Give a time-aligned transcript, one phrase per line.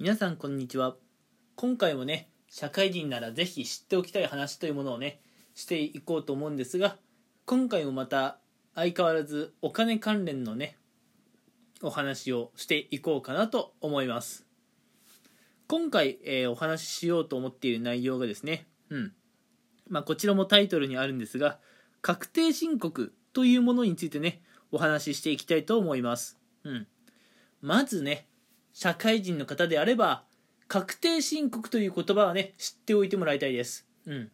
[0.00, 0.96] 皆さんこんにちは。
[1.56, 5.20] 今回もね社会人ならぜひ知っておきたい話というものをね
[5.54, 6.96] していこうと思うんですが
[7.44, 8.38] 今回もまた
[8.74, 10.78] 相変わらずお金関連のね
[11.82, 14.46] お話をしていこうかなと思います。
[15.68, 19.12] 今回、えーお話ししようと思っている内容がですねうん。
[19.86, 21.58] まあこちらもタイトルにあるんですが
[22.00, 24.40] 確定申告というものについてね
[24.72, 26.38] お話ししていきたいと思います。
[26.64, 26.86] うん。
[27.60, 28.29] まずね
[28.72, 30.24] 社会人の方であれば
[30.68, 33.86] 確定申告という言葉はね知っておいてもらいたいです。
[34.06, 34.30] うん。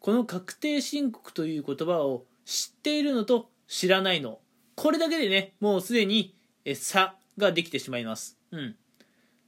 [0.00, 4.38] この確定申告という言葉を知っているのと知らないの。
[4.74, 6.34] これだけでねもうすでに
[6.74, 8.38] 差ができてしまいます。
[8.50, 8.76] うん。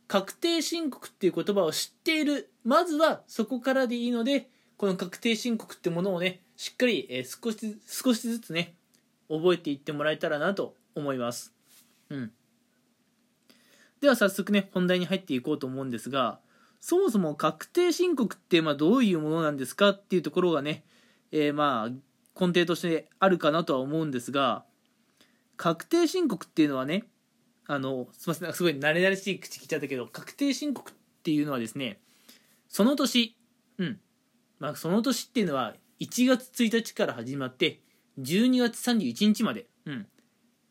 [0.07, 2.51] 確定申告っていう言葉を知っている。
[2.65, 4.49] まずはそこからでいいので
[4.79, 8.75] この確定申告ってものをねしっかりえ少し少しずつね
[9.29, 11.53] 覚えていってもらえたらなと思います。
[12.09, 12.33] うん。
[14.01, 16.41] では早速ね本題に入っていこうと思うんですが
[16.81, 20.85] そもそも確定申告ってまあどういうものなんですかっていうところがね、
[21.33, 21.91] えーまあ
[22.41, 24.65] 根底としてあるかなとは思うんですが
[25.57, 27.03] 確定申告っていうのはね
[27.67, 31.99] あのすみませんすごい慣れ慣れしい口聞いちゃったけど確定申告っていうのはですね
[32.69, 33.35] その年
[33.79, 34.01] うん。
[34.59, 37.81] まあその年っていうのは1月1日から始まって
[38.21, 40.07] 12月31日まで、うん、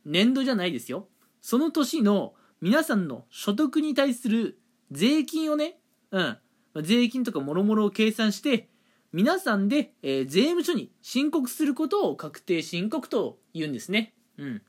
[0.06, 1.08] 年度じゃないですよ。
[1.41, 4.59] その年の皆さんの所得に対する
[4.91, 5.80] 税金をね、
[6.11, 6.38] うん、
[6.83, 8.69] 税金とかもろもろを計算して
[9.13, 14.13] 皆さんで、えー税務署に申告することを確定申告と言うんですね。
[14.38, 14.61] うん。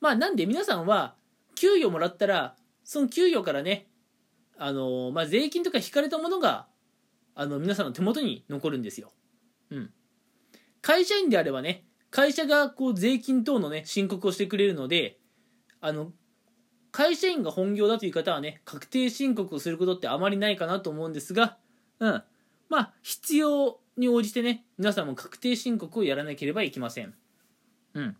[0.00, 1.14] まあなんで皆さんは
[1.54, 3.86] 給与もらったらその給与からね、
[4.58, 6.66] あのーまあ税金とか引かれたものが
[7.34, 9.12] あの皆さんの手元に残るんですよ。
[9.70, 9.90] うん。
[10.80, 15.20] 会社員であればね、会社がこう税金等のね申告をしてくれるので、
[15.82, 16.12] あの
[16.92, 21.58] 会社員が本業だという方はね確定申告をすることってあまりないかなと思うんですが、
[21.98, 22.22] うん、
[22.68, 27.14] まあ必要に応じてね皆さんも確定申告をやらなければいけません。
[27.94, 28.16] うん。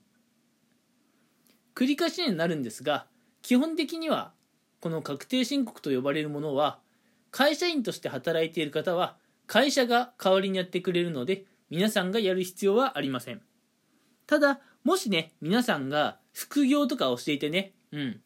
[1.75, 3.07] 繰り返しになるんですが
[3.41, 4.33] 基本的には
[4.81, 6.81] この確定申告と呼ばれるものは
[7.31, 13.41] 会社員として働いている方は会社が代わりにやってくれるので皆さんがやる必要はありません。
[14.27, 17.73] ただもしね皆さんが副業とかをしていてね。
[17.93, 18.21] うん。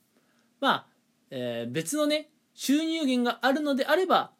[0.60, 0.86] まあ、
[1.30, 4.30] えー別のね収入源があるのであれば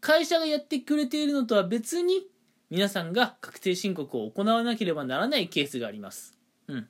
[0.00, 2.26] 会社がやってくれているのとは別に
[2.68, 6.36] 皆さんが確定申告を行わなければならないケースがあります。
[6.68, 6.88] うん。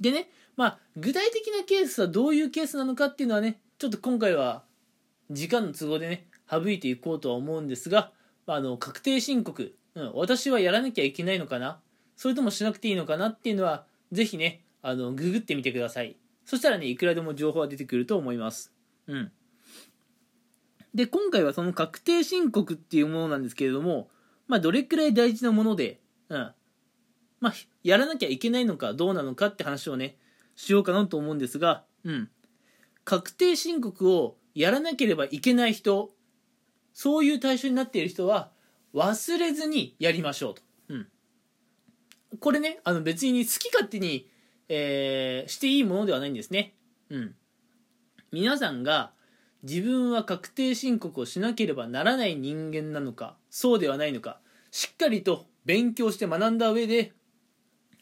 [0.00, 4.62] でねまあ具体的なケースはどういうケースなのかっていうのはねちょっと今回は
[5.30, 8.12] 時間の都合でね省いていこうとは思うんですが、
[8.46, 11.80] あの確定申告、うん、私はやらなきゃいけないのかな。
[12.16, 16.14] それともしなくていいのかなっていうのはぜひねあのググってみてください。
[16.44, 18.70] そしたらねいくらでも情報は出てくると思います。
[19.06, 19.32] うん。
[20.94, 24.10] で今回はその確定申告っていうものなんですけれども
[24.46, 26.52] まあどれくらい大事なものでうん。
[27.40, 30.18] まあやらなきゃいけないのかどうなのかって話をね
[30.54, 32.28] しようかなと思うんですがうん。
[33.04, 36.10] 確定申告をやらなければいけない人
[36.92, 38.50] そういう対象になっている人は
[38.94, 41.08] 忘れずにやりましょうと、うん、
[42.38, 44.28] これねあの別に好き勝手に、
[44.68, 46.74] えーしていいものではないんですね。
[47.10, 47.34] うん。
[48.32, 49.12] 皆さんが
[49.62, 57.12] 自分は確定申告をしなければならない人間なのかそうではないのかしっかりと勉強して学んだ上で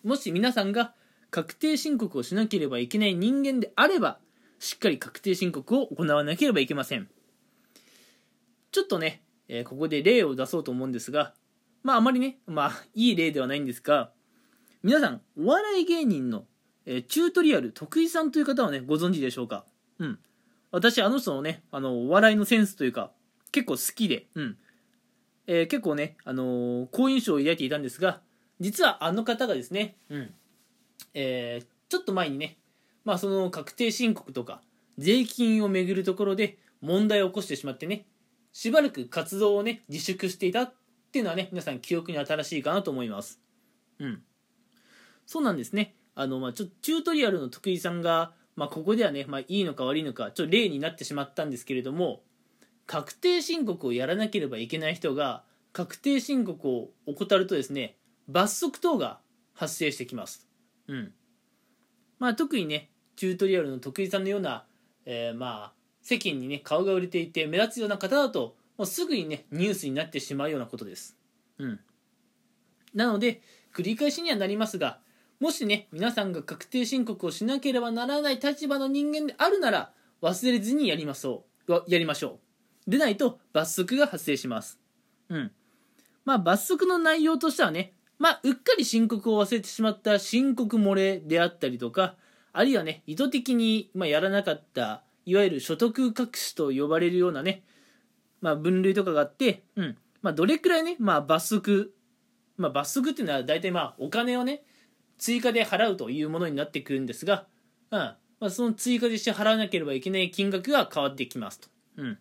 [0.03, 0.95] もし皆さんが
[1.31, 4.19] 確定申告をしなければいけない人間であれば
[4.59, 7.09] しっかり確定申告を行わなければいけません。
[8.73, 11.35] ちょっとね、えーここで例を出そうと思うんですが
[11.83, 14.11] まああまりねまあいい例ではないんですが
[14.83, 16.45] 皆さんお笑い芸人の、
[16.87, 19.65] えーチュートリアル徳井さんという方はねご存知でしょうか？
[19.99, 20.19] うん。
[20.71, 23.11] 私あの人のねあのお笑いのセンスというか
[23.51, 24.57] 結構好きでうん。
[25.47, 28.21] えー結構ね、あのー好印象を抱いていたんですが
[28.61, 30.35] 実はあの方がですね、うん。
[31.15, 32.57] えーちょっと前にね、
[33.05, 34.63] まあ、その確定申告とか
[34.97, 38.07] 税金をめぐるところで問題を起こしてしまってね
[38.53, 40.73] しばらく活動をね自粛していたっ
[41.13, 43.41] ていうのはね皆さん記憶に新しいかなと思います。
[43.99, 44.23] うん。
[45.27, 45.95] そうなんですね。
[46.15, 52.23] あの、まあ、ちょっとチュートリアルの徳井さんが、まあ、ここではね、まあ、いいのか悪いのかちょっと例になってしまったんですけれども
[52.87, 55.43] 確定申告をやらなければいけない人が
[55.73, 57.97] 確定申告を怠るとですね
[58.29, 59.21] 罰則等が
[59.55, 60.47] 発生してきます。
[60.89, 61.13] うん。
[62.19, 64.65] まあ特にねチュートリアルの徳井さんのような、
[65.07, 65.73] えーまあ
[66.03, 71.17] 世間にね顔が売れていて目立つような方だともうすぐにねニュースになってしまうようなことです。
[71.59, 71.81] うん。
[72.95, 73.41] なので
[73.73, 74.99] 繰り返しにはなりますが
[75.43, 79.91] もしね皆さんが確定申告をしなければならない立場の人間であるなら
[80.23, 81.83] 忘れずにやりましょう。
[81.89, 82.39] やりましょ
[82.87, 82.91] う。
[82.91, 84.79] でないと罰則が発生します。
[85.31, 85.51] うん。
[86.25, 92.15] まあ罰則の内容としてはねまあうっかり申告を忘れてしまった申告漏れであったりとか
[92.53, 97.65] あるいはね意図的に、まあ、やらなかったいわゆる所得隠しと呼ばれるようなね、
[98.41, 99.97] まあ、分類とかがあって、うん。
[100.23, 101.93] まあ、どれくらいね、まあ、罰則、
[102.57, 104.63] まあ、罰則っていうのは大体まあお金をね
[105.23, 107.47] 追加で払うというものになってくるんですが、
[107.91, 111.69] うんまあ、その追加でして払わなければいけない金額が変わってきますと。
[111.99, 112.19] うん、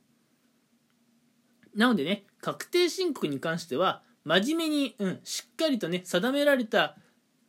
[1.75, 6.95] なのでね確定申告に関しては真面目に、うん、しっかりとね定められた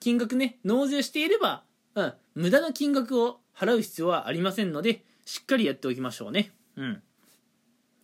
[0.01, 1.65] 金額ね納税していれば、
[1.95, 6.53] うん、無駄な金額を払う必要はありませんのでしっかりやっておきましょうね。
[6.77, 7.03] うん。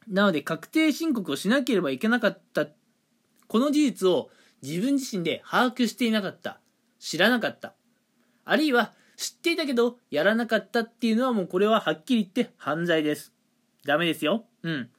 [0.08, 2.66] なので、確定申告をしなければいけなかった、
[3.46, 4.30] この事実を
[4.62, 6.60] 自分自身で把握していなかった、
[6.98, 7.74] 知らなかった、
[8.44, 13.32] あるいは知っていたけどやらなかったっていうのはもうこれははっきり言って犯罪です。
[13.84, 14.44] ダメですよ。
[14.62, 14.90] うん。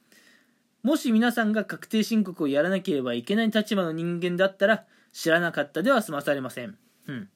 [0.82, 6.78] もし皆さんが確定申告をやらなければいけない立場の人間だったら、知らなかったでは済まされません。
[7.06, 7.28] うん。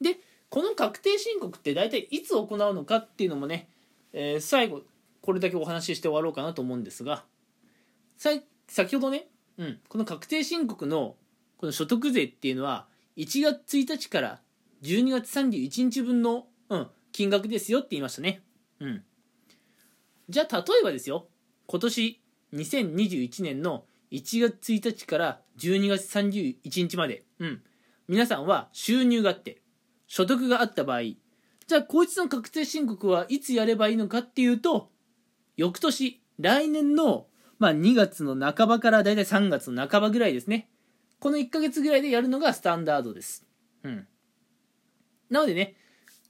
[0.00, 3.68] で、この確定申告って大体いつ行うのかっていうのもね、
[4.12, 4.82] えー、最後
[5.20, 7.24] これだけお話しして終わろうかなと思うんですが
[8.16, 8.30] さ
[8.68, 9.26] 先ほどね、
[9.58, 11.16] うん、この確定申告の
[11.56, 12.86] この所得税っていうのは
[13.16, 14.40] 1月1日から
[14.82, 18.42] 12月31日分の、うん、金額ですよって言いましたね。
[18.80, 19.02] うん、
[20.28, 21.28] じゃあ例えばですよ
[21.66, 22.20] 今年
[22.52, 27.62] 2021年の1月1日から12月31日まで、うん、
[28.08, 29.62] 皆さんは収入があって
[30.06, 31.00] 所得があった場合、
[31.66, 34.90] じゃあこいつの確定申告はいつやればいいのかっていうと、
[35.56, 37.26] 翌年、来年の、
[37.58, 40.68] まあ、2月の半ばからだいたい3月の半ばぐらいですね。
[41.18, 43.44] この1ヶ月ぐらいでやるのがスタンダードです。
[43.82, 44.06] うん。
[45.30, 45.74] なのでね、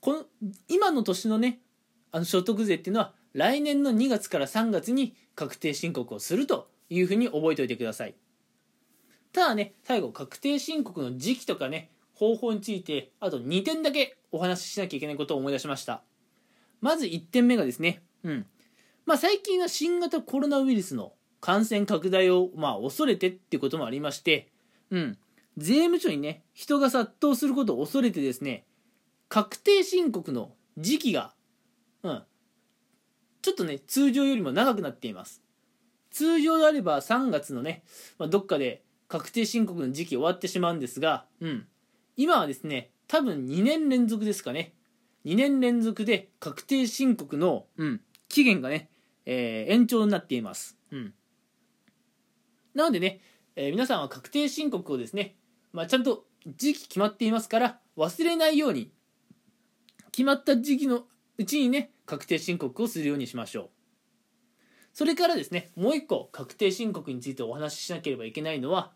[0.00, 0.24] この、
[0.68, 1.60] 今の年のね、
[2.12, 8.14] あの所得税っていうのは、来年の2月から3月に確定申告をするというふうに覚えておいてください。
[9.32, 16.02] ただね、最後、確定申告の時期とかね、方法についてあと2点だけお話ししなきゃいけないことを思い出しました
[16.80, 18.46] まず1点目がですねうん
[19.04, 24.48] まあ最近は新型コロナウイルスの感染拡大をまあ恐れてっていうこともありまして
[24.90, 25.18] うん
[25.56, 28.64] 税務署にね人が殺到することを恐れてですね
[29.28, 31.32] 確定申告の時期が
[32.02, 32.22] うん
[33.42, 35.42] ちょっとね通常よりも長くなっています
[36.10, 37.82] 通常であれば3月のね、
[38.18, 41.66] まあ、どっかで確定申告の時期終わってしまうんですが、うん、
[42.16, 44.72] 今はですね、多分2年連続ですかね。
[45.24, 48.88] 2年連続で確定申告の、うん、期限がね、
[49.26, 50.76] えー、延長になっています。
[50.90, 51.14] うん。
[52.74, 53.20] なのでね、
[53.56, 55.36] えー、皆さんは確定申告をですね、
[55.72, 58.92] まあ、ちゃんと時期決まっていますから忘れないように
[60.12, 61.04] 決まった時期の
[61.38, 63.68] うちにね確定申告をするようにしましょう
[64.92, 68.92] それからですねもう一個確定申告についてお話ししなければいけないのは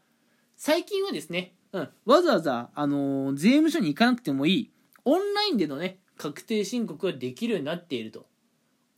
[0.57, 4.71] 最近はですねうん、わざわざ、あのー、税務署に行かなくてもいい、
[5.05, 8.27] オンラインでのね、確定申告ができるようになっていると。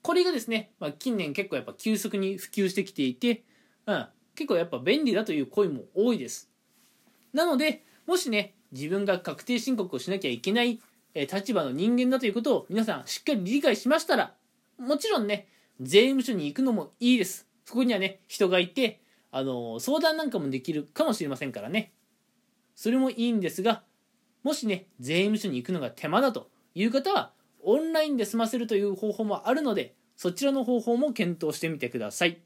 [0.00, 3.44] これがですね、まあ、近年結構やっぱ急速に普及してきていて、
[3.86, 6.50] うん、結構やっぱ便利だという声も多いです。
[7.32, 10.81] なので、もしね、自分が確定申告をしなきゃいけない、
[11.14, 14.34] 立場の人間だということを皆さんしっかり理解しましたら、
[14.79, 15.48] もちろんね、
[15.81, 17.46] 税務署に行くのもいいです。
[17.65, 21.93] そこにはね、人がいて、あの、相談なんかもできるかもしれませんからね。
[22.74, 23.82] それもいいんですが
[24.43, 32.41] もしね税務署に行くのが手間だという方はオンラインで済ませるという方法もあるのでそちらの方法も検討してみてください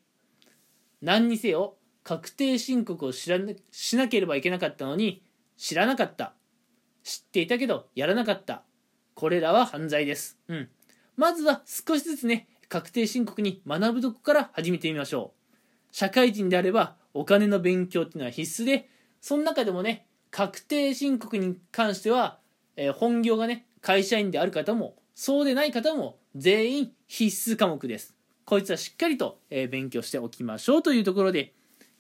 [1.01, 1.76] 何にせよ
[2.07, 3.39] 確定申告を知ら
[3.73, 5.25] しなければいけなかったのに
[5.57, 6.35] 知らなかった。
[7.03, 8.63] 知っていたけどやらなかった。
[9.15, 10.39] これらは犯罪です。
[10.47, 10.69] うん。
[11.17, 15.57] まずは少しずつね確定申告に学ぶとこから始めてみましょう。
[15.91, 18.89] 社会人であればお金の勉強っていうのは必須で
[19.21, 22.39] その中でもね確定申告に関しては、
[22.77, 28.15] えー、本業がね、会社員である方も、そうでない方も全員必須科目です。
[28.45, 31.55] こいつはしっかりと、えー、勉強しておきましょうというところで、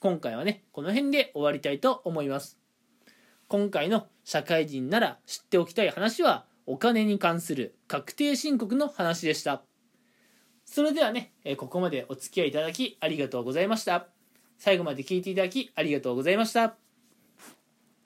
[0.06, 2.60] 今回はね、この辺で終わりたいと思います。
[3.48, 9.62] 今回の社会人なら知っておきたい話は、お金に関する確定申告の話でした。
[10.64, 14.06] それではね、えここまでお付き合いいただきありがとうございました。
[14.58, 16.86] 最後まで聞いていただきありがとうございました。